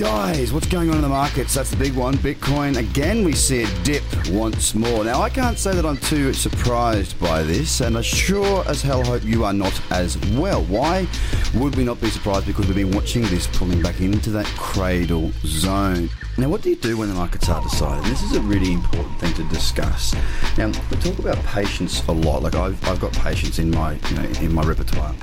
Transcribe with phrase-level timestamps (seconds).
[0.00, 1.52] Guys, what's going on in the markets?
[1.52, 2.14] That's the big one.
[2.14, 5.04] Bitcoin, again, we see it dip once more.
[5.04, 9.04] Now, I can't say that I'm too surprised by this, and I sure as hell
[9.04, 10.64] hope you are not as well.
[10.64, 11.06] Why
[11.54, 12.46] would we not be surprised?
[12.46, 16.08] Because we've been watching this pulling back into that cradle zone.
[16.38, 18.02] Now, what do you do when the markets are decided?
[18.10, 20.14] This is a really important thing to discuss.
[20.56, 22.42] Now, we talk about patience a lot.
[22.42, 25.14] Like I've, I've got patience in my, you know, in my repertoire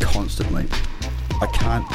[0.00, 0.66] constantly.
[1.40, 1.86] I can't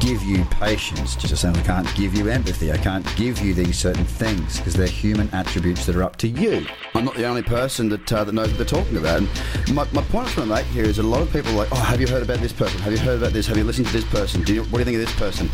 [0.00, 2.72] give you patience, just as I can't give you empathy.
[2.72, 6.28] I can't give you these certain things because they're human attributes that are up to
[6.28, 6.66] you.
[6.94, 9.18] I'm not the only person that uh, that knows what they're talking about.
[9.18, 9.28] And
[9.74, 11.68] my, my point I'm trying to make here is a lot of people are like,
[11.72, 12.80] oh, have you heard about this person?
[12.80, 13.46] Have you heard about this?
[13.46, 14.42] Have you listened to this person?
[14.42, 15.48] Do you, what do you think of this person?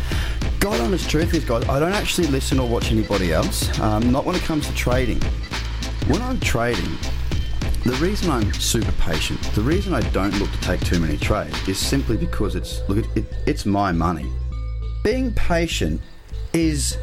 [0.59, 3.79] God honest truth is, guys, I don't actually listen or watch anybody else.
[3.79, 5.21] Um, not when it comes to trading.
[6.07, 6.97] When I'm trading,
[7.89, 11.67] the reason I'm super patient, the reason I don't look to take too many trades
[11.67, 14.31] is simply because it's look, it, it, it's my money.
[15.03, 15.99] Being patient
[16.53, 16.99] is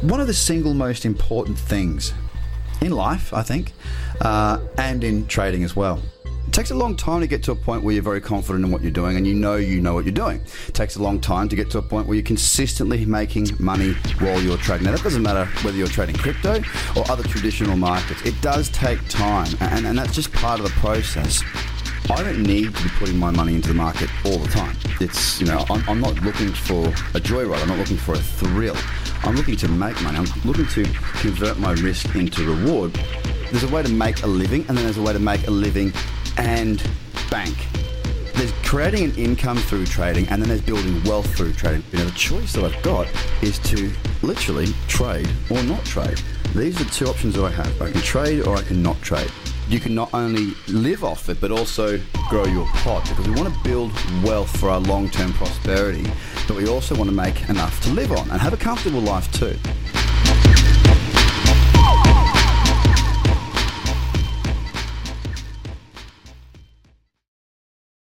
[0.00, 2.14] one of the single most important things
[2.80, 3.74] in life, I think,
[4.22, 6.00] uh, and in trading as well.
[6.52, 8.70] It takes a long time to get to a point where you're very confident in
[8.70, 10.38] what you're doing and you know you know what you're doing.
[10.68, 13.94] It takes a long time to get to a point where you're consistently making money
[14.18, 14.84] while you're trading.
[14.84, 16.62] Now, that doesn't matter whether you're trading crypto
[16.94, 18.20] or other traditional markets.
[18.26, 21.42] It does take time, and, and that's just part of the process.
[22.10, 24.76] I don't need to be putting my money into the market all the time.
[25.00, 27.62] It's, you know, I'm, I'm not looking for a joyride.
[27.62, 28.76] I'm not looking for a thrill.
[29.22, 30.18] I'm looking to make money.
[30.18, 32.92] I'm looking to convert my risk into reward.
[33.50, 35.50] There's a way to make a living, and then there's a way to make a
[35.50, 35.94] living
[36.38, 36.82] and
[37.30, 37.56] bank.
[38.34, 41.84] There's creating an income through trading, and then there's building wealth through trading.
[41.92, 43.06] You know, the choice that I've got
[43.42, 46.20] is to literally trade or not trade.
[46.54, 47.82] These are the two options that I have.
[47.82, 49.30] I can trade or I can not trade.
[49.68, 53.54] You can not only live off it, but also grow your pot because we want
[53.54, 56.10] to build wealth for our long term prosperity,
[56.46, 59.30] but we also want to make enough to live on and have a comfortable life
[59.32, 59.56] too.